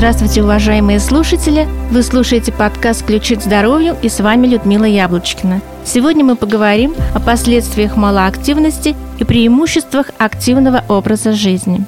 Здравствуйте, 0.00 0.42
уважаемые 0.42 0.98
слушатели! 0.98 1.68
Вы 1.90 2.02
слушаете 2.02 2.52
подкаст 2.52 3.04
«Ключи 3.04 3.36
к 3.36 3.42
здоровью» 3.42 3.98
и 4.00 4.08
с 4.08 4.20
вами 4.20 4.46
Людмила 4.46 4.86
Яблочкина. 4.86 5.60
Сегодня 5.84 6.24
мы 6.24 6.36
поговорим 6.36 6.94
о 7.14 7.20
последствиях 7.20 7.98
малоактивности 7.98 8.96
и 9.18 9.24
преимуществах 9.24 10.10
активного 10.16 10.82
образа 10.88 11.34
жизни. 11.34 11.84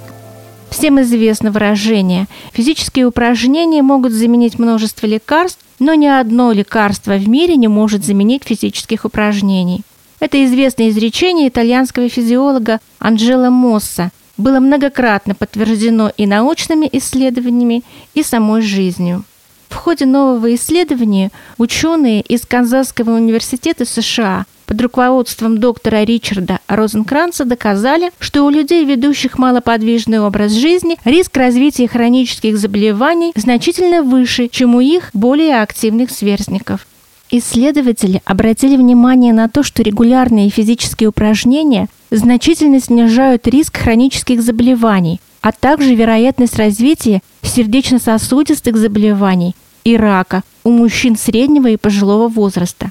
Всем 0.69 1.01
известно 1.01 1.51
выражение 1.51 2.27
«физические 2.53 3.07
упражнения 3.07 3.81
могут 3.81 4.13
заменить 4.13 4.59
множество 4.59 5.07
лекарств, 5.07 5.65
но 5.79 5.95
ни 5.95 6.07
одно 6.07 6.53
лекарство 6.53 7.15
в 7.15 7.27
мире 7.27 7.57
не 7.57 7.69
может 7.69 8.05
заменить 8.05 8.45
физических 8.45 9.07
упражнений». 9.07 9.81
Это 10.21 10.45
известное 10.45 10.91
изречение 10.91 11.49
итальянского 11.49 12.11
физиолога 12.11 12.79
Анджело 12.99 13.49
Мосса– 13.49 14.11
было 14.37 14.61
многократно 14.61 15.35
подтверждено 15.35 16.13
и 16.17 16.27
научными 16.27 16.89
исследованиями, 16.93 17.83
и 18.15 18.23
самой 18.23 18.63
жизнью. 18.63 19.25
В 19.69 19.75
ходе 19.75 20.05
нового 20.05 20.55
исследования 20.55 21.31
ученые 21.57 22.21
из 22.21 22.43
Канзасского 22.47 23.13
университета 23.13 23.85
США 23.87 24.45
под 24.67 24.81
руководством 24.81 25.59
доктора 25.59 26.05
Ричарда 26.05 26.61
Розенкранца 26.69 27.45
доказали, 27.45 28.11
что 28.19 28.45
у 28.45 28.51
людей, 28.51 28.85
ведущих 28.85 29.39
малоподвижный 29.39 30.21
образ 30.21 30.53
жизни, 30.53 30.97
риск 31.05 31.37
развития 31.37 31.89
хронических 31.89 32.57
заболеваний 32.57 33.33
значительно 33.35 34.03
выше, 34.03 34.49
чем 34.49 34.75
у 34.75 34.81
их 34.81 35.11
более 35.15 35.61
активных 35.61 36.11
сверстников. 36.11 36.87
Исследователи 37.35 38.21
обратили 38.27 38.77
внимание 38.77 39.33
на 39.33 39.49
то, 39.49 39.63
что 39.63 39.83
регулярные 39.83 40.51
физические 40.51 41.09
упражнения 41.09 41.89
значительно 42.11 42.79
снижают 42.79 43.47
риск 43.47 43.79
хронических 43.79 44.43
заболеваний, 44.43 45.19
а 45.41 45.51
также 45.51 45.95
вероятность 45.95 46.57
развития 46.57 47.23
сердечно-сосудистых 47.41 48.77
заболеваний 48.77 49.57
и 49.83 49.97
рака 49.97 50.43
у 50.63 50.71
мужчин 50.73 51.17
среднего 51.17 51.69
и 51.69 51.79
пожилого 51.79 52.29
возраста. 52.29 52.91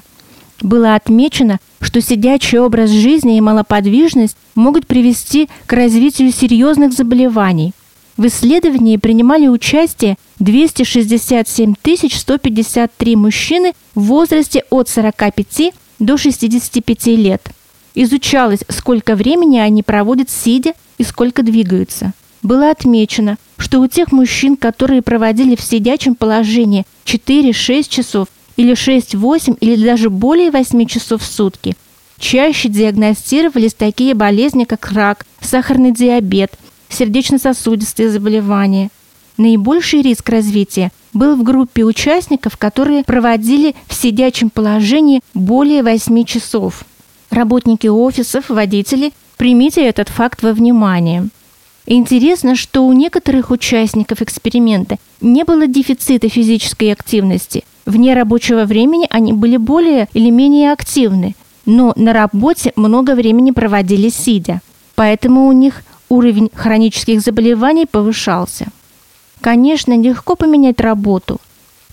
Было 0.60 0.96
отмечено, 0.96 1.60
что 1.80 2.00
сидячий 2.00 2.58
образ 2.58 2.90
жизни 2.90 3.36
и 3.36 3.40
малоподвижность 3.40 4.36
могут 4.56 4.88
привести 4.88 5.48
к 5.66 5.72
развитию 5.72 6.32
серьезных 6.32 6.94
заболеваний. 6.94 7.74
В 8.16 8.26
исследовании 8.26 8.98
принимали 8.98 9.48
участие 9.48 10.16
267 10.38 11.74
153 12.10 13.16
мужчины 13.16 13.72
в 13.94 14.02
возрасте 14.02 14.64
от 14.70 14.88
45 14.88 15.72
до 15.98 16.16
65 16.16 17.06
лет. 17.06 17.42
Изучалось, 17.94 18.60
сколько 18.68 19.14
времени 19.14 19.58
они 19.58 19.82
проводят 19.82 20.30
сидя 20.30 20.74
и 20.98 21.04
сколько 21.04 21.42
двигаются. 21.42 22.12
Было 22.42 22.70
отмечено, 22.70 23.38
что 23.56 23.80
у 23.80 23.86
тех 23.86 24.12
мужчин, 24.12 24.56
которые 24.56 25.00
проводили 25.00 25.54
в 25.54 25.60
сидячем 25.60 26.14
положении 26.14 26.84
4-6 27.04 27.88
часов 27.88 28.28
или 28.56 28.72
6-8 28.72 29.56
или 29.60 29.84
даже 29.84 30.10
более 30.10 30.50
8 30.50 30.86
часов 30.86 31.22
в 31.22 31.26
сутки, 31.26 31.76
чаще 32.18 32.68
диагностировались 32.68 33.74
такие 33.74 34.14
болезни, 34.14 34.64
как 34.64 34.90
рак, 34.90 35.24
сахарный 35.40 35.92
диабет, 35.92 36.52
сердечно-сосудистые 36.92 38.10
заболевания. 38.10 38.90
Наибольший 39.38 40.02
риск 40.02 40.28
развития 40.28 40.92
был 41.12 41.36
в 41.36 41.42
группе 41.42 41.84
участников, 41.84 42.56
которые 42.56 43.04
проводили 43.04 43.74
в 43.86 43.94
сидячем 43.94 44.50
положении 44.50 45.20
более 45.34 45.82
8 45.82 46.24
часов. 46.24 46.84
Работники 47.30 47.86
офисов, 47.86 48.50
водители, 48.50 49.12
примите 49.36 49.84
этот 49.84 50.08
факт 50.08 50.42
во 50.42 50.52
внимание. 50.52 51.28
Интересно, 51.86 52.54
что 52.54 52.86
у 52.86 52.92
некоторых 52.92 53.50
участников 53.50 54.22
эксперимента 54.22 54.98
не 55.20 55.44
было 55.44 55.66
дефицита 55.66 56.28
физической 56.28 56.92
активности. 56.92 57.64
Вне 57.86 58.14
рабочего 58.14 58.64
времени 58.64 59.06
они 59.10 59.32
были 59.32 59.56
более 59.56 60.08
или 60.12 60.30
менее 60.30 60.72
активны, 60.72 61.34
но 61.66 61.92
на 61.96 62.12
работе 62.12 62.72
много 62.76 63.14
времени 63.14 63.50
проводили 63.50 64.10
сидя. 64.10 64.60
Поэтому 64.94 65.46
у 65.46 65.52
них 65.52 65.82
уровень 66.12 66.50
хронических 66.54 67.20
заболеваний 67.22 67.86
повышался. 67.86 68.66
Конечно, 69.40 69.98
легко 69.98 70.36
поменять 70.36 70.80
работу, 70.80 71.40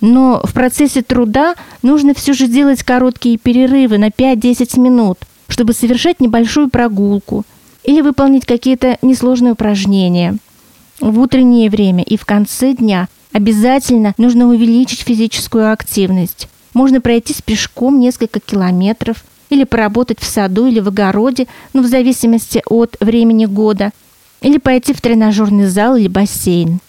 но 0.01 0.41
в 0.43 0.53
процессе 0.53 1.01
труда 1.01 1.55
нужно 1.81 2.13
все 2.13 2.33
же 2.33 2.47
делать 2.47 2.83
короткие 2.83 3.37
перерывы 3.37 3.97
на 3.97 4.09
5-10 4.09 4.79
минут, 4.79 5.19
чтобы 5.47 5.73
совершать 5.73 6.19
небольшую 6.19 6.69
прогулку 6.69 7.45
или 7.83 8.01
выполнить 8.01 8.45
какие-то 8.45 8.97
несложные 9.01 9.53
упражнения. 9.53 10.37
В 10.99 11.17
утреннее 11.19 11.69
время 11.69 12.03
и 12.03 12.17
в 12.17 12.25
конце 12.25 12.73
дня 12.73 13.07
обязательно 13.31 14.13
нужно 14.17 14.47
увеличить 14.49 14.99
физическую 14.99 15.71
активность. 15.71 16.49
Можно 16.73 16.99
пройтись 16.99 17.41
пешком 17.41 17.99
несколько 17.99 18.41
километров 18.41 19.23
или 19.49 19.63
поработать 19.63 20.19
в 20.19 20.25
саду 20.25 20.67
или 20.67 20.81
в 20.81 20.89
огороде, 20.89 21.47
ну, 21.73 21.81
в 21.81 21.87
зависимости 21.87 22.61
от 22.67 22.97
времени 22.99 23.45
года– 23.45 23.91
или 24.41 24.57
пойти 24.57 24.93
в 24.93 25.01
тренажерный 25.01 25.65
зал 25.65 25.95
или 25.95 26.07
бассейн. 26.07 26.79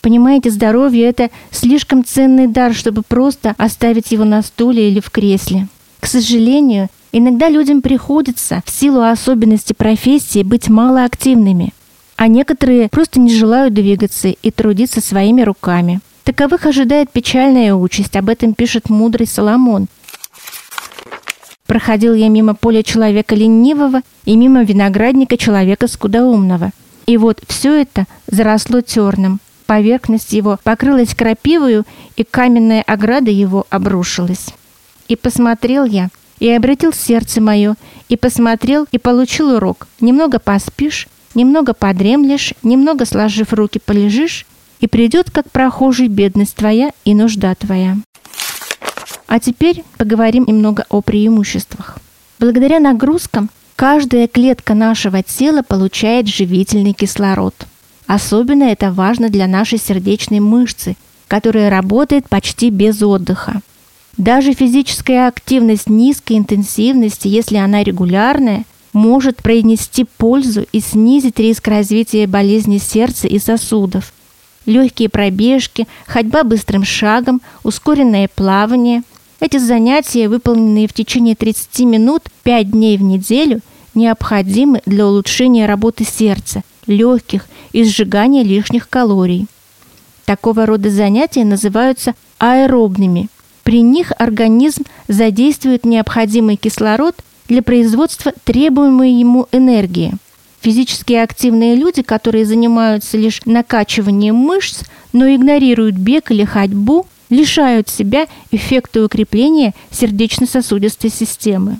Понимаете, 0.00 0.50
здоровье– 0.50 1.04
это 1.08 1.30
слишком 1.50 2.04
ценный 2.04 2.46
дар, 2.46 2.72
чтобы 2.72 3.02
просто 3.02 3.54
оставить 3.58 4.12
его 4.12 4.24
на 4.24 4.42
стуле 4.42 4.90
или 4.90 5.00
в 5.00 5.10
кресле. 5.10 5.68
К 6.00 6.06
сожалению, 6.06 6.88
иногда 7.12 7.50
людям 7.50 7.82
приходится 7.82 8.62
в 8.64 8.70
силу 8.70 9.02
особенностей 9.02 9.74
профессии 9.74 10.42
быть 10.42 10.70
малоактивными, 10.70 11.74
а 12.16 12.28
некоторые 12.28 12.88
просто 12.88 13.20
не 13.20 13.34
желают 13.34 13.74
двигаться 13.74 14.28
и 14.28 14.50
трудиться 14.50 15.02
своими 15.02 15.42
руками. 15.42 16.00
Таковых 16.24 16.64
ожидает 16.64 17.10
печальная 17.10 17.74
участь, 17.74 18.16
об 18.16 18.30
этом 18.30 18.54
пишет 18.54 18.88
мудрый 18.88 19.26
Соломон. 19.26 19.88
Проходил 21.66 22.14
я 22.14 22.28
мимо 22.28 22.54
поля 22.54 22.82
человека 22.82 23.34
ленивого 23.34 24.00
и 24.24 24.34
мимо 24.34 24.64
виноградника 24.64 25.36
человека 25.36 25.88
скудоумного– 25.88 26.70
и 27.06 27.16
вот 27.16 27.42
все 27.46 27.80
это 27.80 28.06
заросло 28.26 28.80
терном. 28.80 29.40
Поверхность 29.66 30.32
его 30.32 30.58
покрылась 30.64 31.14
крапивою, 31.14 31.84
и 32.16 32.24
каменная 32.24 32.82
ограда 32.82 33.30
его 33.30 33.66
обрушилась. 33.70 34.48
И 35.08 35.16
посмотрел 35.16 35.84
я, 35.84 36.08
и 36.40 36.50
обратил 36.50 36.92
сердце 36.92 37.40
мое, 37.40 37.76
и 38.08 38.16
посмотрел, 38.16 38.86
и 38.90 38.98
получил 38.98 39.54
урок. 39.54 39.86
Немного 40.00 40.38
поспишь, 40.38 41.06
немного 41.34 41.74
подремлешь, 41.74 42.54
немного 42.62 43.04
сложив 43.04 43.52
руки 43.52 43.80
полежишь, 43.84 44.46
и 44.80 44.86
придет, 44.86 45.30
как 45.30 45.50
прохожий, 45.50 46.08
бедность 46.08 46.56
твоя 46.56 46.90
и 47.04 47.14
нужда 47.14 47.54
твоя. 47.54 47.96
А 49.26 49.38
теперь 49.38 49.84
поговорим 49.98 50.44
немного 50.46 50.86
о 50.88 51.02
преимуществах. 51.02 51.98
Благодаря 52.40 52.80
нагрузкам 52.80 53.50
Каждая 53.80 54.28
клетка 54.28 54.74
нашего 54.74 55.22
тела 55.22 55.62
получает 55.62 56.28
живительный 56.28 56.92
кислород. 56.92 57.54
Особенно 58.06 58.64
это 58.64 58.92
важно 58.92 59.30
для 59.30 59.46
нашей 59.46 59.78
сердечной 59.78 60.38
мышцы, 60.38 60.98
которая 61.28 61.70
работает 61.70 62.28
почти 62.28 62.68
без 62.68 63.02
отдыха. 63.02 63.62
Даже 64.18 64.52
физическая 64.52 65.28
активность 65.28 65.88
низкой 65.88 66.36
интенсивности, 66.36 67.26
если 67.26 67.56
она 67.56 67.82
регулярная, 67.82 68.64
может 68.92 69.38
принести 69.38 70.04
пользу 70.04 70.66
и 70.72 70.80
снизить 70.80 71.38
риск 71.38 71.66
развития 71.66 72.26
болезней 72.26 72.80
сердца 72.80 73.28
и 73.28 73.38
сосудов. 73.38 74.12
Легкие 74.66 75.08
пробежки, 75.08 75.88
ходьба 76.06 76.44
быстрым 76.44 76.84
шагом, 76.84 77.40
ускоренное 77.62 78.28
плавание– 78.28 79.04
эти 79.40 79.56
занятия, 79.56 80.28
выполненные 80.28 80.86
в 80.86 80.92
течение 80.92 81.34
30 81.34 81.80
минут 81.80 82.24
5 82.42 82.70
дней 82.72 82.98
в 82.98 83.02
неделю, 83.02 83.60
необходимы 83.94 84.82
для 84.86 85.06
улучшения 85.06 85.66
работы 85.66 86.04
сердца, 86.04 86.62
легких 86.86 87.46
и 87.72 87.84
сжигания 87.84 88.42
лишних 88.42 88.88
калорий. 88.88 89.46
Такого 90.24 90.66
рода 90.66 90.90
занятия 90.90 91.44
называются 91.44 92.14
аэробными. 92.38 93.28
При 93.64 93.82
них 93.82 94.12
организм 94.18 94.84
задействует 95.08 95.84
необходимый 95.84 96.56
кислород 96.56 97.14
для 97.48 97.62
производства 97.62 98.32
требуемой 98.44 99.12
ему 99.12 99.48
энергии. 99.52 100.14
Физически 100.60 101.14
активные 101.14 101.74
люди, 101.74 102.02
которые 102.02 102.44
занимаются 102.44 103.16
лишь 103.16 103.40
накачиванием 103.46 104.34
мышц, 104.34 104.82
но 105.12 105.26
игнорируют 105.34 105.96
бег 105.96 106.30
или 106.30 106.44
ходьбу, 106.44 107.06
лишают 107.30 107.88
себя 107.88 108.26
эффекта 108.50 109.04
укрепления 109.04 109.74
сердечно-сосудистой 109.90 111.10
системы. 111.10 111.78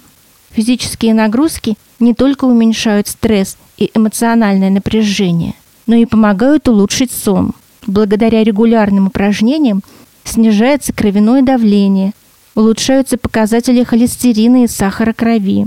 Физические 0.53 1.15
нагрузки 1.15 1.77
не 2.01 2.15
только 2.15 2.45
уменьшают 2.45 3.09
стресс 3.09 3.57
и 3.79 3.91
эмоциональное 3.95 4.71
напряжение, 4.71 5.55
но 5.87 5.95
и 5.95 6.07
помогают 6.07 6.69
улучшить 6.69 7.13
сон. 7.13 7.53
Благодаря 7.87 8.43
регулярным 8.43 9.07
упражнениям 9.07 9.83
снижается 10.25 10.93
кровяное 10.93 11.43
давление, 11.43 12.13
улучшаются 12.55 13.17
показатели 13.17 13.85
холестерина 13.85 14.65
и 14.65 14.67
сахара 14.67 15.13
крови. 15.13 15.67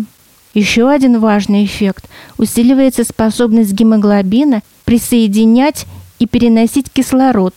Еще 0.53 0.89
один 0.89 1.19
важный 1.19 1.65
эффект– 1.65 2.09
усиливается 2.37 3.03
способность 3.03 3.71
гемоглобина 3.71 4.61
присоединять 4.85 5.85
и 6.19 6.27
переносить 6.27 6.91
кислород. 6.91 7.55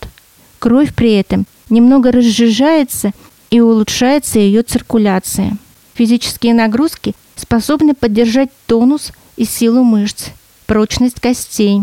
Кровь 0.58 0.94
при 0.94 1.12
этом 1.12 1.44
немного 1.69 2.11
разжижается 2.11 3.12
и 3.50 3.61
улучшается 3.61 4.38
ее 4.38 4.62
циркуляция. 4.62 5.58
Физические 5.96 6.52
нагрузки 6.52 7.14
способны 7.37 7.94
поддержать 7.94 8.50
тонус 8.66 9.12
и 9.38 9.46
силу 9.46 9.82
мышц, 9.82 10.26
прочность 10.66 11.20
костей. 11.20 11.81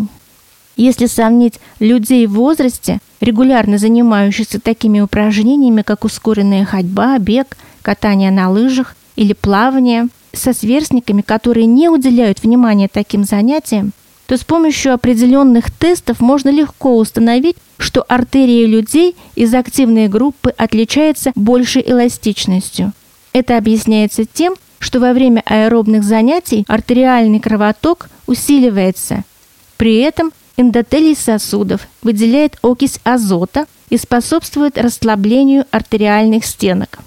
Если 0.75 1.07
сравнить 1.07 1.59
людей 1.79 2.27
в 2.27 2.33
возрасте, 2.33 2.99
регулярно 3.21 3.79
занимающихся 3.79 4.59
такими 4.59 4.99
упражнениями, 4.99 5.81
как 5.81 6.05
ускоренная 6.05 6.63
ходьба, 6.63 7.17
бег, 7.17 7.57
катание 7.81 8.29
на 8.29 8.51
лыжах 8.51 8.95
или 9.15 9.33
плавание, 9.33 10.09
со 10.31 10.53
сверстниками, 10.53 11.21
которые 11.21 11.65
не 11.65 11.89
уделяют 11.89 12.43
внимания 12.43 12.89
таким 12.91 13.23
занятиям, 13.23 13.93
то 14.27 14.37
с 14.37 14.43
помощью 14.43 14.93
определенных 14.93 15.71
тестов 15.71 16.19
можно 16.21 16.49
легко 16.49 16.97
установить, 16.97 17.57
что 17.77 18.03
артерии 18.03 18.65
людей 18.65 19.15
из 19.35 19.53
активной 19.55 20.07
группы 20.07 20.51
отличаются 20.55 21.31
большей 21.35 21.83
эластичностью. 21.85 22.93
Это 23.33 23.57
объясняется 23.57 24.25
тем, 24.25 24.55
что 24.79 24.99
во 24.99 25.13
время 25.13 25.41
аэробных 25.45 26.03
занятий 26.03 26.65
артериальный 26.67 27.39
кровоток 27.39 28.09
усиливается. 28.27 29.23
При 29.77 29.97
этом 29.97 30.31
эндотелий 30.55 31.15
сосудов 31.15 31.87
выделяет 32.01 32.57
окись 32.61 32.99
азота 33.03 33.65
и 33.89 33.97
способствует 33.97 34.77
расслаблению 34.77 35.65
артериальных 35.71 36.45
стенок. 36.45 36.99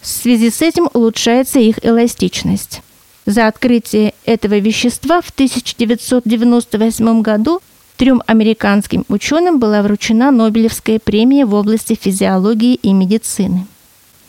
В 0.00 0.06
связи 0.06 0.50
с 0.50 0.62
этим 0.62 0.88
улучшается 0.92 1.58
их 1.58 1.84
эластичность. 1.84 2.82
За 3.26 3.48
открытие 3.48 4.14
этого 4.26 4.58
вещества 4.58 5.22
в 5.22 5.30
1998 5.30 7.22
году 7.22 7.60
трем 7.96 8.22
американским 8.26 9.04
ученым 9.08 9.58
была 9.58 9.82
вручена 9.82 10.30
Нобелевская 10.30 10.98
премия 10.98 11.46
в 11.46 11.54
области 11.54 11.98
физиологии 12.00 12.74
и 12.74 12.92
медицины. 12.92 13.66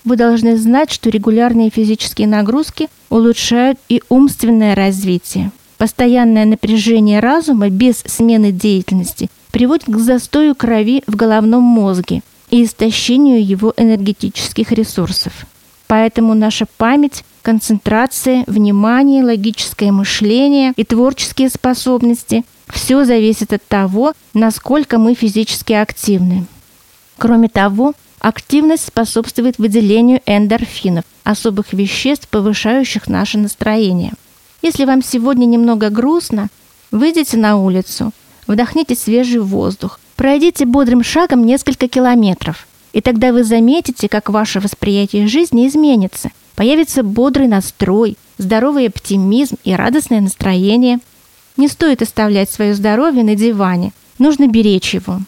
Вы 0.05 0.15
должны 0.15 0.55
знать, 0.55 0.91
что 0.91 1.09
регулярные 1.09 1.69
физические 1.69 2.27
нагрузки 2.27 2.87
улучшают 3.09 3.79
и 3.89 4.01
умственное 4.07 4.75
развитие. 4.75 5.51
Постоянное 5.77 6.45
напряжение 6.45 7.19
разума 7.19 7.69
без 7.69 7.97
смены 8.05 8.51
деятельности 8.51 9.29
приводит 9.51 9.85
к 9.87 9.97
застою 9.97 10.55
крови 10.55 11.03
в 11.07 11.15
головном 11.15 11.63
мозге 11.63 12.21
и 12.49 12.63
истощению 12.63 13.45
его 13.45 13.73
энергетических 13.75 14.71
ресурсов. 14.71 15.45
Поэтому 15.87 16.33
наша 16.33 16.65
память, 16.77 17.23
концентрация, 17.41 18.43
внимание, 18.47 19.23
логическое 19.23 19.91
мышление 19.91 20.73
и 20.77 20.83
творческие 20.83 21.49
способности– 21.49 22.45
все 22.67 23.05
зависит 23.05 23.53
от 23.53 23.65
того, 23.67 24.13
насколько 24.33 24.97
мы 24.97 25.13
физически 25.13 25.73
активны. 25.73 26.45
Кроме 27.17 27.47
того, 27.47 27.93
Активность 28.25 28.87
способствует 28.87 29.59
выделению 29.59 30.19
эндорфинов, 30.25 31.05
особых 31.23 31.73
веществ, 31.73 32.27
повышающих 32.27 33.07
наше 33.07 33.37
настроение. 33.37 34.13
Если 34.63 34.83
вам 34.85 35.03
сегодня 35.03 35.45
немного 35.45 35.91
грустно, 35.91 36.47
выйдите 36.89 37.37
на 37.37 37.57
улицу, 37.57 38.13
вдохните 38.47 38.95
свежий 38.95 39.41
воздух, 39.41 39.99
пройдите 40.15 40.65
бодрым 40.65 41.03
шагом 41.03 41.45
несколько 41.45 41.87
километров, 41.87 42.65
и 42.93 43.01
тогда 43.01 43.31
вы 43.31 43.43
заметите, 43.43 44.09
как 44.09 44.31
ваше 44.31 44.59
восприятие 44.59 45.27
жизни 45.27 45.67
изменится. 45.67 46.31
Появится 46.55 47.03
бодрый 47.03 47.47
настрой, 47.47 48.17
здоровый 48.39 48.87
оптимизм 48.87 49.57
и 49.63 49.75
радостное 49.75 50.21
настроение. 50.21 50.97
Не 51.57 51.67
стоит 51.67 52.01
оставлять 52.01 52.49
свое 52.49 52.73
здоровье 52.73 53.23
на 53.23 53.35
диване, 53.35 53.93
нужно 54.17 54.47
беречь 54.47 54.95
его. 54.95 55.19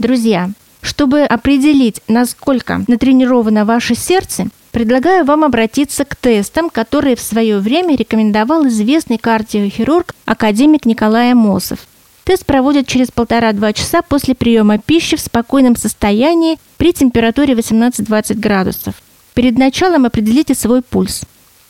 Друзья, 0.00 0.50
чтобы 0.82 1.22
определить, 1.22 2.02
насколько 2.08 2.84
натренировано 2.88 3.64
ваше 3.64 3.94
сердце, 3.94 4.48
предлагаю 4.72 5.24
вам 5.24 5.44
обратиться 5.44 6.04
к 6.04 6.16
тестам, 6.16 6.68
которые 6.68 7.16
в 7.16 7.20
свое 7.20 7.58
время 7.58 7.96
рекомендовал 7.96 8.66
известный 8.66 9.16
кардиохирург 9.16 10.14
академик 10.26 10.84
Николай 10.84 11.32
Мосов. 11.34 11.78
Тест 12.24 12.44
проводят 12.44 12.86
через 12.86 13.10
полтора-два 13.10 13.72
часа 13.72 14.02
после 14.02 14.34
приема 14.34 14.78
пищи 14.78 15.16
в 15.16 15.20
спокойном 15.20 15.76
состоянии 15.76 16.58
при 16.76 16.92
температуре 16.92 17.54
18-20 17.54 18.34
градусов. 18.34 18.94
Перед 19.34 19.56
началом 19.58 20.04
определите 20.04 20.54
свой 20.54 20.82
пульс. 20.82 21.22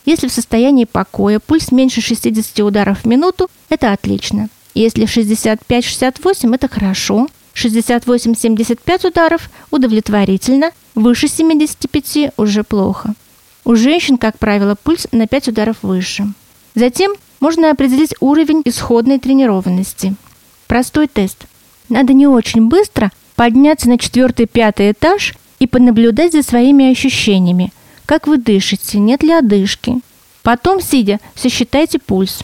Если 0.05 0.29
в 0.29 0.33
состоянии 0.33 0.85
покоя 0.85 1.39
пульс 1.39 1.71
меньше 1.71 2.01
60 2.01 2.59
ударов 2.61 3.03
в 3.03 3.07
минуту, 3.07 3.49
это 3.69 3.93
отлично. 3.93 4.49
Если 4.75 5.05
65-68, 5.05 6.55
это 6.55 6.69
хорошо– 6.69 7.29
68-75 7.55 9.09
ударов 9.09 9.51
удовлетворительно, 9.71 10.71
выше 10.95 11.29
75 11.29 12.33
уже 12.37 12.65
плохо. 12.65 13.15
У 13.65 13.77
женщин, 13.77 14.17
как 14.17 14.39
правило, 14.39 14.77
пульс 14.83 15.07
на 15.13 15.27
5 15.27 15.49
ударов 15.49 15.77
выше. 15.83 16.33
Затем 16.75 17.13
можно 17.41 17.71
определить 17.71 18.15
уровень 18.21 18.63
исходной 18.65 19.19
тренированности. 19.19 20.15
Простой 20.67 21.07
тест. 21.07 21.47
Надо 21.89 22.13
не 22.13 22.27
очень 22.27 22.69
быстро 22.69 23.11
подняться 23.37 23.89
на 23.89 23.99
четвертый-пятый 23.99 24.93
этаж 24.93 25.35
и 25.59 25.67
понаблюдать 25.67 26.33
за 26.33 26.43
своими 26.43 26.91
ощущениями. 26.91 27.73
Как 28.07 28.27
вы 28.27 28.39
дышите, 28.39 28.99
нет 28.99 29.23
ли 29.23 29.33
одышки. 29.33 30.01
Потом, 30.43 30.81
сидя, 30.81 31.21
сосчитайте 31.35 31.99
пульс. 31.99 32.41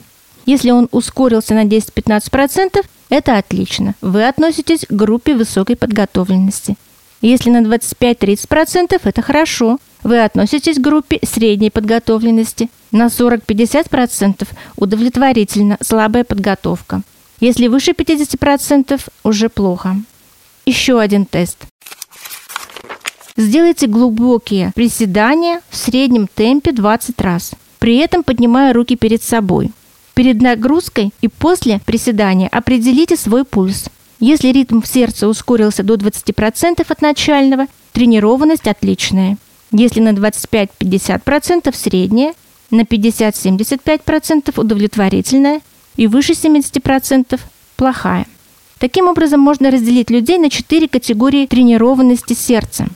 Если 0.47 0.71
он 0.71 0.89
ускорился 0.93 1.55
на 1.55 1.65
10-15%, 1.65 2.85
это 3.11 3.39
отлично. 3.39 3.95
Вы 4.01 4.27
относитесь 4.27 4.85
к 4.87 4.93
группе 4.93 5.35
высокой 5.35 5.77
подготовленности. 5.77 6.77
Если 7.21 7.51
на 7.51 7.63
25-30% 7.63 9.01
это 9.03 9.23
хорошо. 9.23 9.79
Вы 10.05 10.23
относитесь 10.23 10.77
к 10.77 10.83
группе 10.83 11.19
средней 11.25 11.71
подготовленности. 11.71 12.71
На 12.93 13.07
40-50% 13.07 14.47
удовлетворительно 14.77 15.79
слабая 15.81 16.25
подготовка. 16.25 17.03
Если 17.41 17.69
выше 17.69 17.93
50% 17.93 19.01
уже 19.25 19.49
плохо. 19.49 19.97
Еще 20.67 21.01
один 21.01 21.25
тест. 21.25 21.67
Сделайте 23.37 23.87
глубокие 23.87 24.73
приседания 24.75 25.61
в 25.71 25.77
среднем 25.77 26.27
темпе 26.27 26.73
20 26.73 27.21
раз, 27.21 27.53
при 27.79 27.99
этом 27.99 28.25
поднимая 28.25 28.73
руки 28.73 28.97
перед 28.97 29.23
собой. 29.23 29.71
Перед 30.19 30.43
нагрузкой 30.43 31.13
и 31.21 31.29
после 31.29 31.81
приседания 31.87 32.49
определите 32.49 33.17
свой 33.17 33.45
пульс. 33.45 33.85
Если 34.19 34.49
ритм 34.49 34.81
в 34.81 34.87
сердце 34.89 35.29
ускорился 35.29 35.85
до 35.85 35.95
20% 35.95 36.85
от 36.89 37.01
начального, 37.03 37.67
тренированность 37.93 38.67
отличная. 38.67 39.39
Если 39.71 40.01
на 40.01 40.09
25-50% 40.09 41.73
средняя, 41.73 42.35
на 42.73 42.81
50-75% 42.81 44.61
удовлетворительная 44.61 45.61
и 45.95 46.09
выше 46.09 46.33
70% 46.33 47.39
плохая. 47.77 48.27
Таким 48.81 49.07
образом, 49.07 49.39
можно 49.39 49.71
разделить 49.71 50.11
людей 50.11 50.39
на 50.39 50.51
четыре 50.51 50.89
категории 50.89 51.47
тренированности 51.47 52.33
сердца. 52.33 52.89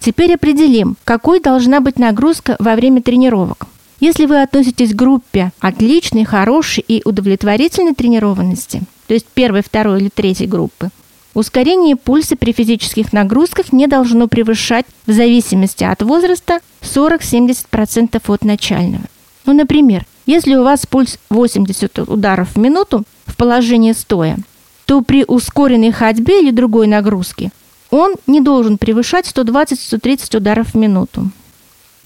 Теперь 0.00 0.34
определим, 0.34 0.96
какой 1.04 1.38
должна 1.38 1.78
быть 1.78 2.00
нагрузка 2.00 2.56
во 2.58 2.74
время 2.74 3.02
тренировок. 3.02 3.68
Если 4.02 4.26
вы 4.26 4.42
относитесь 4.42 4.90
к 4.90 4.96
группе 4.96 5.52
отличной, 5.60 6.24
хорошей 6.24 6.84
и 6.88 7.02
удовлетворительной 7.04 7.94
тренированности, 7.94 8.82
то 9.06 9.14
есть 9.14 9.26
первой, 9.26 9.62
второй 9.62 10.00
или 10.00 10.08
третьей 10.08 10.48
группы, 10.48 10.88
ускорение 11.34 11.94
пульса 11.94 12.34
при 12.34 12.50
физических 12.50 13.12
нагрузках 13.12 13.72
не 13.72 13.86
должно 13.86 14.26
превышать 14.26 14.86
в 15.06 15.12
зависимости 15.12 15.84
от 15.84 16.02
возраста 16.02 16.58
40-70% 16.80 18.20
от 18.26 18.44
начального. 18.44 19.04
Ну, 19.46 19.52
например, 19.52 20.04
если 20.26 20.56
у 20.56 20.64
вас 20.64 20.84
пульс 20.84 21.20
80 21.30 22.00
ударов 22.00 22.56
в 22.56 22.58
минуту 22.58 23.04
в 23.24 23.36
положении 23.36 23.92
стоя, 23.92 24.36
то 24.84 25.02
при 25.02 25.24
ускоренной 25.24 25.92
ходьбе 25.92 26.40
или 26.42 26.50
другой 26.50 26.88
нагрузке 26.88 27.52
он 27.90 28.16
не 28.26 28.40
должен 28.40 28.78
превышать 28.78 29.32
120-130 29.32 30.38
ударов 30.38 30.74
в 30.74 30.76
минуту. 30.76 31.30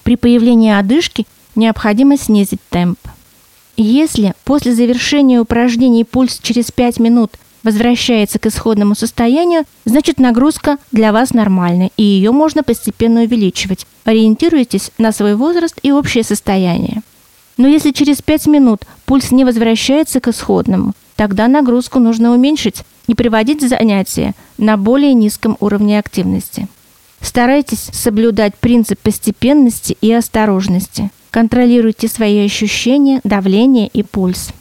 При 0.02 0.16
появлении 0.16 0.72
одышки 0.72 1.26
необходимо 1.56 2.16
снизить 2.16 2.60
темп. 2.70 2.98
Если 3.76 4.32
после 4.44 4.74
завершения 4.74 5.40
упражнений 5.40 6.04
пульс 6.04 6.38
через 6.42 6.70
5 6.70 6.98
минут 7.00 7.32
возвращается 7.62 8.38
к 8.38 8.46
исходному 8.46 8.94
состоянию, 8.94 9.64
значит 9.84 10.18
нагрузка 10.18 10.78
для 10.92 11.12
вас 11.12 11.34
нормальная, 11.34 11.90
и 11.96 12.02
ее 12.02 12.30
можно 12.30 12.62
постепенно 12.62 13.22
увеличивать. 13.22 13.86
Ориентируйтесь 14.04 14.92
на 14.98 15.12
свой 15.12 15.34
возраст 15.34 15.78
и 15.82 15.90
общее 15.92 16.22
состояние. 16.22 17.02
Но 17.56 17.66
если 17.66 17.90
через 17.90 18.22
5 18.22 18.46
минут 18.46 18.82
пульс 19.04 19.30
не 19.32 19.44
возвращается 19.44 20.20
к 20.20 20.28
исходному, 20.28 20.92
тогда 21.16 21.48
нагрузку 21.48 21.98
нужно 21.98 22.32
уменьшить 22.32 22.82
и 23.08 23.14
приводить 23.14 23.66
занятия 23.66 24.34
на 24.58 24.76
более 24.76 25.14
низком 25.14 25.56
уровне 25.60 25.98
активности. 25.98 26.68
Старайтесь 27.20 27.90
соблюдать 27.92 28.54
принцип 28.54 29.00
постепенности 29.00 29.96
и 30.00 30.12
осторожности. 30.12 31.10
Контролируйте 31.36 32.08
свои 32.08 32.46
ощущения, 32.46 33.20
давление 33.22 33.88
и 33.88 34.02
пульс. 34.02 34.52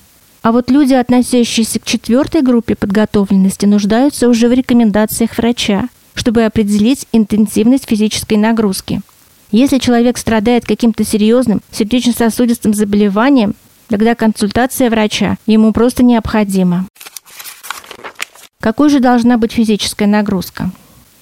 А 0.42 0.52
вот 0.52 0.70
люди, 0.70 0.94
относящиеся 0.94 1.80
к 1.80 1.86
четвертой 1.86 2.42
группе 2.42 2.76
подготовленности, 2.76 3.66
нуждаются 3.66 4.28
уже 4.28 4.50
в 4.50 4.52
рекомендациях 4.52 5.38
врача, 5.38 5.88
чтобы 6.16 6.44
определить 6.44 7.08
интенсивность 7.14 7.88
физической 7.88 8.34
нагрузки. 8.34 9.00
Если 9.52 9.78
человек 9.78 10.18
страдает 10.18 10.66
каким-то 10.66 11.06
серьезным 11.06 11.62
сердечно-сосудистым 11.72 12.74
заболеванием, 12.74 13.56
тогда 13.88 14.14
консультация 14.14 14.90
врача 14.90 15.38
ему 15.46 15.72
просто 15.72 16.04
необходима. 16.04 16.88
Какой 18.60 18.90
же 18.90 19.00
должна 19.00 19.38
быть 19.38 19.54
физическая 19.54 20.10
нагрузка? 20.10 20.72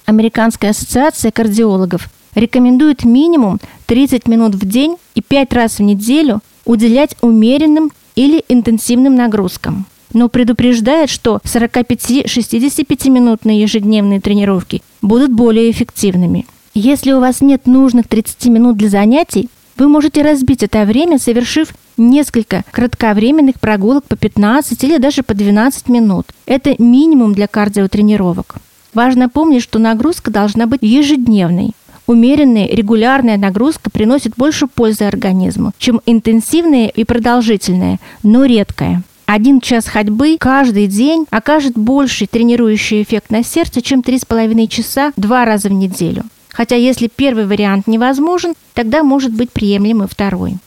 Американская 0.04 0.72
ассоциация 0.72 1.30
кардиологов 1.30 2.08
рекомендует 2.34 3.04
минимум 3.04 3.60
30 3.86 4.28
минут 4.28 4.54
в 4.54 4.66
день 4.66 4.96
и 5.14 5.22
5 5.22 5.52
раз 5.52 5.78
в 5.78 5.82
неделю 5.82 6.40
уделять 6.64 7.16
умеренным 7.20 7.92
или 8.16 8.44
интенсивным 8.48 9.14
нагрузкам. 9.14 9.86
Но 10.12 10.28
предупреждает, 10.28 11.10
что 11.10 11.40
45-65-минутные 11.44 13.60
ежедневные 13.60 14.20
тренировки 14.20 14.82
будут 15.02 15.32
более 15.32 15.70
эффективными. 15.70 16.46
Если 16.74 17.12
у 17.12 17.20
вас 17.20 17.40
нет 17.40 17.66
нужных 17.66 18.08
30 18.08 18.46
минут 18.46 18.76
для 18.76 18.88
занятий, 18.88 19.48
вы 19.76 19.88
можете 19.88 20.22
разбить 20.22 20.62
это 20.62 20.84
время, 20.84 21.18
совершив 21.18 21.74
несколько 21.96 22.64
кратковременных 22.70 23.60
прогулок 23.60 24.04
по 24.04 24.16
15 24.16 24.82
или 24.84 24.98
даже 24.98 25.22
по 25.22 25.34
12 25.34 25.88
минут. 25.88 26.26
Это 26.46 26.74
минимум 26.78 27.34
для 27.34 27.48
кардиотренировок. 27.48 28.56
Важно 28.92 29.28
помнить, 29.28 29.62
что 29.62 29.80
нагрузка 29.80 30.30
должна 30.30 30.66
быть 30.66 30.82
ежедневной. 30.82 31.72
Умеренная, 32.06 32.68
регулярная 32.68 33.38
нагрузка 33.38 33.88
приносит 33.90 34.34
больше 34.36 34.66
пользы 34.66 35.04
организму, 35.04 35.72
чем 35.78 36.02
интенсивная 36.04 36.88
и 36.88 37.04
продолжительная, 37.04 37.98
но 38.22 38.44
редкая. 38.44 39.02
Один 39.24 39.60
час 39.62 39.86
ходьбы 39.86 40.36
каждый 40.38 40.86
день 40.86 41.24
окажет 41.30 41.78
больший 41.78 42.26
тренирующий 42.26 43.02
эффект 43.02 43.30
на 43.30 43.42
сердце, 43.42 43.80
чем 43.80 44.00
3,5 44.00 44.66
часа 44.68 45.12
два 45.16 45.46
раза 45.46 45.70
в 45.70 45.72
неделю. 45.72 46.24
Хотя 46.50 46.76
если 46.76 47.08
первый 47.08 47.46
вариант 47.46 47.86
невозможен, 47.86 48.52
тогда 48.74 49.02
может 49.02 49.32
быть 49.32 49.50
приемлемый 49.50 50.06
второй. 50.06 50.58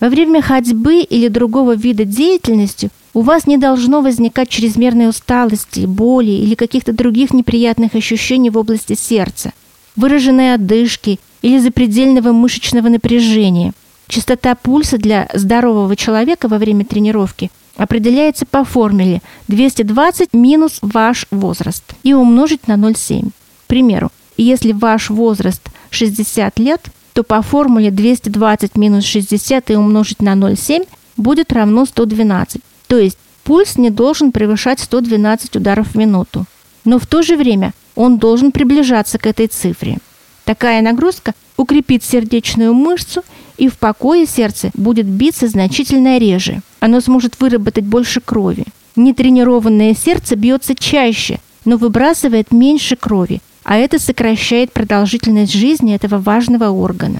Во 0.00 0.08
время 0.08 0.40
ходьбы 0.40 1.00
или 1.00 1.28
другого 1.28 1.76
вида 1.76 2.06
деятельности 2.06 2.88
у 3.12 3.20
вас 3.20 3.46
не 3.46 3.58
должно 3.58 4.00
возникать 4.00 4.48
чрезмерной 4.48 5.10
усталости, 5.10 5.80
боли 5.80 6.30
или 6.30 6.54
каких-то 6.54 6.94
других 6.94 7.34
неприятных 7.34 7.94
ощущений 7.94 8.48
в 8.48 8.56
области 8.56 8.94
сердца– 8.94 9.52
выраженной 9.96 10.54
одышки 10.54 11.18
или 11.42 11.58
запредельного 11.58 12.32
мышечного 12.32 12.88
напряжения. 12.88 13.72
Частота 14.08 14.54
пульса 14.54 14.98
для 14.98 15.28
здорового 15.34 15.96
человека 15.96 16.48
во 16.48 16.58
время 16.58 16.84
тренировки 16.84 17.50
определяется 17.76 18.46
по 18.46 18.64
формуле 18.64 19.20
220 19.48 20.32
минус 20.32 20.78
ваш 20.80 21.26
возраст 21.30 21.84
и 22.02 22.14
умножить 22.14 22.68
на 22.68 22.74
0,7. 22.74 23.30
К 23.30 23.66
примеру, 23.66 24.10
если 24.36 24.72
ваш 24.72 25.10
возраст 25.10 25.62
60 25.90 26.58
лет, 26.58 26.82
то 27.12 27.22
по 27.22 27.42
формуле 27.42 27.90
220 27.90 28.76
минус 28.76 29.04
60 29.04 29.70
и 29.70 29.76
умножить 29.76 30.20
на 30.20 30.34
0,7 30.34 30.86
будет 31.16 31.52
равно 31.52 31.86
112. 31.86 32.60
То 32.86 32.98
есть 32.98 33.18
пульс 33.42 33.76
не 33.76 33.90
должен 33.90 34.32
превышать 34.32 34.80
112 34.80 35.56
ударов 35.56 35.88
в 35.88 35.94
минуту. 35.96 36.46
Но 36.86 36.98
в 36.98 37.06
то 37.06 37.20
же 37.20 37.36
время 37.36 37.74
он 37.96 38.16
должен 38.16 38.52
приближаться 38.52 39.18
к 39.18 39.26
этой 39.26 39.48
цифре. 39.48 39.98
Такая 40.44 40.80
нагрузка 40.80 41.34
укрепит 41.56 42.04
сердечную 42.04 42.72
мышцу, 42.72 43.22
и 43.58 43.68
в 43.68 43.76
покое 43.76 44.26
сердце 44.26 44.70
будет 44.74 45.06
биться 45.06 45.48
значительно 45.48 46.18
реже. 46.18 46.62
Оно 46.78 47.00
сможет 47.00 47.40
выработать 47.40 47.84
больше 47.84 48.20
крови. 48.20 48.64
Нетренированное 48.94 49.94
сердце 49.94 50.36
бьется 50.36 50.74
чаще, 50.74 51.40
но 51.64 51.76
выбрасывает 51.76 52.52
меньше 52.52 52.94
крови, 52.94 53.40
а 53.64 53.76
это 53.76 53.98
сокращает 53.98 54.72
продолжительность 54.72 55.52
жизни 55.52 55.94
этого 55.94 56.18
важного 56.18 56.68
органа. 56.70 57.18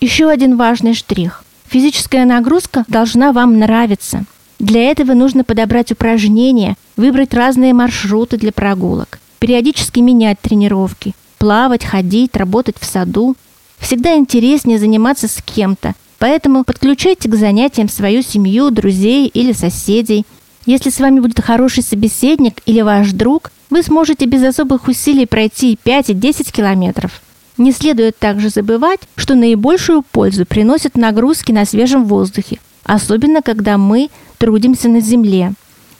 Еще 0.00 0.28
один 0.28 0.56
важный 0.56 0.94
штрих. 0.94 1.42
Физическая 1.68 2.26
нагрузка 2.26 2.84
должна 2.86 3.32
вам 3.32 3.58
нравиться. 3.58 4.24
Для 4.62 4.84
этого 4.84 5.12
нужно 5.14 5.42
подобрать 5.42 5.90
упражнения, 5.90 6.76
выбрать 6.96 7.34
разные 7.34 7.74
маршруты 7.74 8.36
для 8.36 8.52
прогулок, 8.52 9.18
периодически 9.40 9.98
менять 9.98 10.40
тренировки, 10.40 11.16
плавать, 11.38 11.84
ходить, 11.84 12.36
работать 12.36 12.76
в 12.78 12.84
саду. 12.84 13.34
Всегда 13.78 14.14
интереснее 14.14 14.78
заниматься 14.78 15.26
с 15.26 15.42
кем-то, 15.44 15.94
поэтому 16.20 16.62
подключайте 16.62 17.28
к 17.28 17.34
занятиям 17.34 17.88
свою 17.88 18.22
семью, 18.22 18.70
друзей 18.70 19.26
или 19.26 19.50
соседей. 19.52 20.24
Если 20.64 20.90
с 20.90 21.00
вами 21.00 21.18
будет 21.18 21.40
хороший 21.40 21.82
собеседник 21.82 22.62
или 22.64 22.82
ваш 22.82 23.10
друг, 23.10 23.50
вы 23.68 23.82
сможете 23.82 24.26
без 24.26 24.44
особых 24.44 24.86
усилий 24.86 25.26
пройти 25.26 25.76
5 25.82 26.10
и 26.10 26.14
10 26.14 26.52
километров. 26.52 27.20
Не 27.58 27.72
следует 27.72 28.16
также 28.16 28.48
забывать, 28.48 29.00
что 29.16 29.34
наибольшую 29.34 30.02
пользу 30.02 30.46
приносят 30.46 30.96
нагрузки 30.96 31.50
на 31.50 31.64
свежем 31.64 32.04
воздухе, 32.04 32.60
особенно 32.84 33.42
когда 33.42 33.78
мы 33.78 34.10
трудимся 34.38 34.88
на 34.88 35.00
земле. 35.00 35.52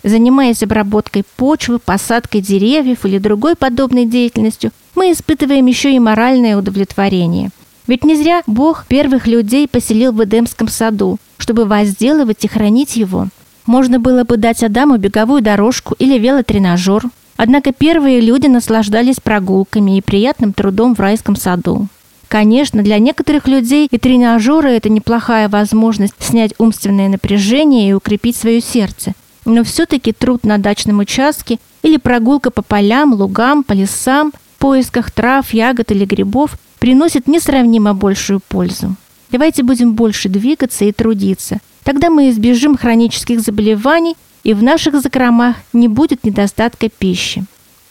Занимаясь 0.05 0.63
обработкой 0.63 1.25
почвы, 1.37 1.79
посадкой 1.79 2.41
деревьев 2.41 3.05
или 3.05 3.19
другой 3.19 3.55
подобной 3.55 4.05
деятельностью, 4.05 4.73
мы 4.95 5.13
испытываем 5.13 5.67
еще 5.67 5.95
и 5.95 5.99
моральное 5.99 6.57
удовлетворение. 6.57 7.51
Ведь 7.87 8.05
не 8.05 8.17
зря 8.17 8.43
Бог 8.47 8.87
первых 8.87 9.27
людей 9.27 9.67
поселил 9.69 10.13
в 10.13 10.23
Эдемском 10.25 10.69
саду, 10.69 11.19
чтобы 11.39 11.65
возделывать 11.65 12.45
и 12.45 12.49
хранить 12.49 12.97
его. 12.97 13.29
Можно 13.67 14.01
было 14.01 14.25
бы 14.25 14.37
дать 14.37 14.63
Адаму 14.63 14.97
беговую 14.97 15.43
дорожку 15.43 15.95
или 15.99 16.19
велотренажер. 16.19 17.05
Однако 17.37 17.73
первые 17.73 18.21
люди 18.21 18.47
наслаждались 18.47 19.21
прогулками 19.21 19.99
и 19.99 20.03
приятным 20.03 20.53
трудом 20.53 20.95
в 20.95 21.01
райском 21.01 21.35
саду. 21.37 21.89
Конечно, 22.33 22.83
для 22.83 22.99
некоторых 22.99 23.47
людей 23.47 23.87
и 23.91 23.99
тренажеры– 23.99 24.71
это 24.71 24.89
неплохая 24.89 25.51
возможность 25.51 26.15
снять 26.19 26.55
умственное 26.57 27.11
напряжение 27.11 27.91
и 27.91 27.93
укрепить 27.93 28.37
свое 28.37 28.63
сердце. 28.63 29.13
Но 29.45 29.63
все-таки 29.65 30.15
труд 30.15 30.43
на 30.43 30.57
дачном 30.57 31.01
участке 31.01 31.59
или 31.83 31.99
прогулка 31.99 32.51
по 32.51 32.63
полям, 32.63 33.13
лугам, 33.13 33.63
по 33.63 33.75
лесам, 33.75 34.33
в 34.33 34.61
поисках 34.61 35.11
трав, 35.11 35.53
ягод 35.53 35.93
или 35.93 36.07
грибов 36.07 36.57
приносит 36.79 37.29
несравнимо 37.29 37.93
большую 37.93 38.41
пользу. 38.41 38.97
Давайте 39.31 39.63
будем 39.63 39.93
больше 39.93 40.31
двигаться 40.31 40.87
и 40.87 40.93
трудиться. 40.93 41.59
Тогда 41.85 42.09
мы 42.09 42.31
избежим 42.31 42.79
хронических 42.79 43.41
заболеваний 43.41 44.17
и 44.43 44.55
в 44.55 44.63
наших 44.63 44.99
закромах 45.03 45.57
не 45.75 45.87
будет 45.87 46.25
недостатка 46.25 46.89
пищи. 46.89 47.45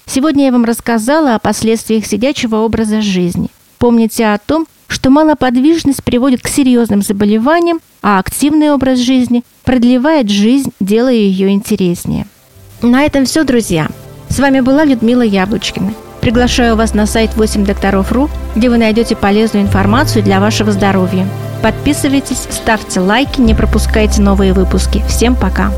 Сегодня 0.08 0.46
я 0.46 0.52
вам 0.52 0.66
рассказала 0.66 1.36
о 1.36 1.40
последствиях 1.40 2.08
сидячего 2.08 2.56
образа 2.56 3.04
жизни– 3.04 3.50
Помните 3.82 4.28
о 4.28 4.38
том, 4.38 4.68
что 4.88 5.10
малоподвижность 5.10 6.04
приводит 6.04 6.44
к 6.44 6.48
серьезным 6.48 7.02
заболеваниям, 7.02 7.80
а 8.04 8.20
активный 8.20 8.72
образ 8.72 9.00
жизни 9.00 9.44
продлевает 9.64 10.30
жизнь, 10.30 10.72
делая 10.80 11.16
ее 11.16 11.50
интереснее. 11.50 12.28
На 12.84 13.06
этом 13.06 13.26
все, 13.26 13.44
друзья. 13.44 13.88
С 14.30 14.38
вами 14.38 14.60
была 14.60 14.86
Людмила 14.86 15.24
Яблочкина. 15.24 15.96
Приглашаю 16.22 16.76
вас 16.76 16.94
на 16.94 17.08
сайт 17.08 17.36
8 17.36 17.66
докторов.ру, 17.66 18.30
где 18.56 18.70
вы 18.70 18.78
найдете 18.78 19.16
полезную 19.16 19.66
информацию 19.66 20.24
для 20.24 20.40
вашего 20.40 20.72
здоровья. 20.72 21.28
Подписывайтесь, 21.64 22.46
ставьте 22.52 23.00
лайки, 23.00 23.42
не 23.42 23.56
пропускайте 23.56 24.22
новые 24.22 24.54
выпуски. 24.54 25.02
Всем 25.08 25.36
пока! 25.36 25.72